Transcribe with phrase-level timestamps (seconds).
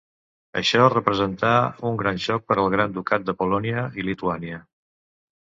[0.61, 1.51] Això representà
[1.89, 4.61] un gran xoc per al Gran Ducat de Polònia i Lituània.